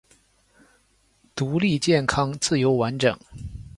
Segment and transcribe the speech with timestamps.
[1.35, 3.15] 独立健康自由完整